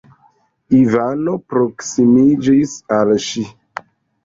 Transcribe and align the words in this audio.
Ivano 0.79 1.35
proksimiĝis 1.51 2.75
al 2.99 3.15
ŝi. 3.29 3.47